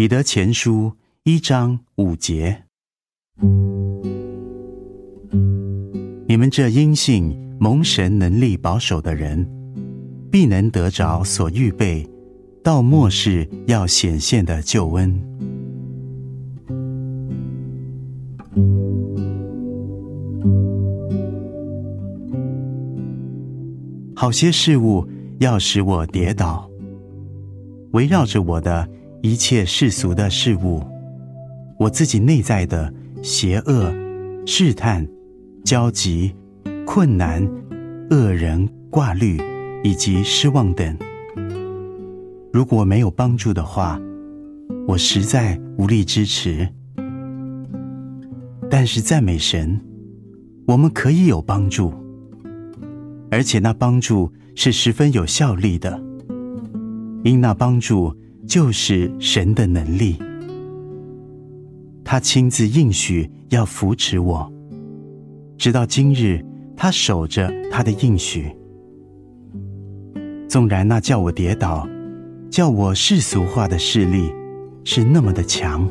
[0.00, 0.94] 彼得前书
[1.24, 2.62] 一章五节：
[6.26, 9.46] 你们这因信蒙神能力保守的人，
[10.32, 12.08] 必能得着所预备
[12.64, 15.22] 到末世要显现的救恩。
[24.16, 25.06] 好些事物
[25.40, 26.70] 要使我跌倒，
[27.92, 28.88] 围绕着我的
[29.22, 30.82] 一切世俗的事物，
[31.78, 33.92] 我自己内在的邪恶、
[34.46, 35.06] 试探、
[35.62, 36.34] 焦急、
[36.86, 37.46] 困难、
[38.10, 39.38] 恶人、挂虑
[39.84, 40.96] 以及失望等，
[42.50, 44.00] 如果没有帮助的话，
[44.88, 46.66] 我实在无力支持。
[48.70, 49.78] 但是赞美神，
[50.66, 51.92] 我们可以有帮助。
[53.30, 56.02] 而且那帮助是十分有效力的，
[57.22, 58.16] 因那帮助
[58.50, 60.16] 就是神的能力。
[62.04, 64.52] 他亲自应许要扶持我，
[65.56, 66.44] 直到今日，
[66.76, 68.50] 他守着他的应许。
[70.48, 71.88] 纵然那叫我跌倒、
[72.50, 74.32] 叫我世俗化的势力
[74.82, 75.88] 是那么的强，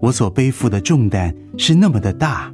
[0.00, 2.50] 我所背负的重担是那么的大。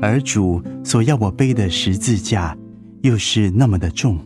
[0.00, 2.56] 而主所要我背的十字架，
[3.02, 4.18] 又是那么的重，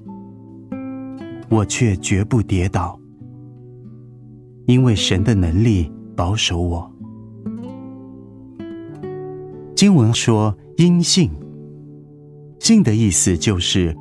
[1.49, 2.97] 我却绝不跌倒，
[4.69, 6.93] 因为神的能力保守我。
[9.75, 11.31] 经文说“因信”，
[12.61, 13.97] 信的意思就是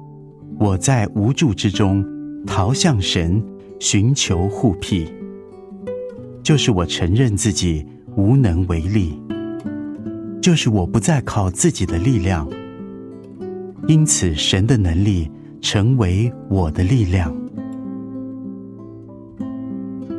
[0.59, 2.05] 我在无助之中
[2.45, 3.41] 逃向神，
[3.79, 5.07] 寻求护庇，
[6.43, 7.85] 就是我承认自己
[8.17, 9.17] 无能为力。
[10.41, 12.45] 就是我不再靠自己的力量，
[13.87, 17.33] 因此神的能力成为我的力量。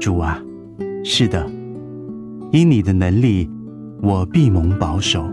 [0.01, 0.41] 主啊，
[1.05, 1.45] 是的，
[2.53, 3.51] 因你的能力，
[4.01, 5.29] 我必蒙保守。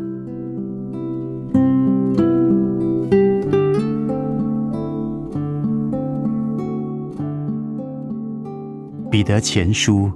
[9.11, 10.11] 彼得前书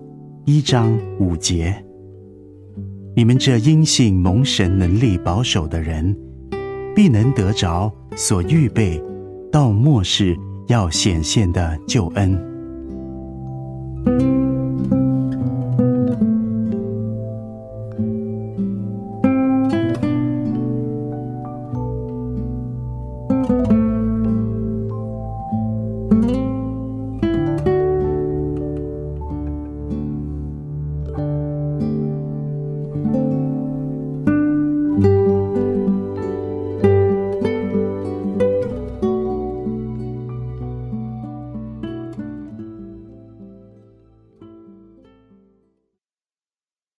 [0.46, 1.86] 一章五节。
[3.16, 6.18] 你们这因信蒙神能力保守的人，
[6.96, 9.02] 必能得着所预备
[9.52, 10.36] 到末世
[10.68, 12.49] 要显现的救恩。